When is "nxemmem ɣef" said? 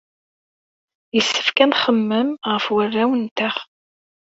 1.69-2.65